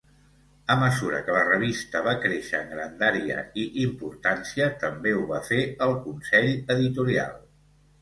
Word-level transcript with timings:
A 0.75 0.77
mesura 0.83 1.19
que 1.27 1.35
la 1.35 1.43
revista 1.49 2.01
va 2.07 2.15
créixer 2.23 2.63
en 2.65 2.73
grandària 2.73 3.45
i 3.67 3.67
importància, 3.85 4.73
també 4.87 5.17
ho 5.21 5.25
va 5.37 5.45
fer 5.53 5.63
el 5.89 5.99
Consell 6.11 6.55
editorial. 6.81 7.43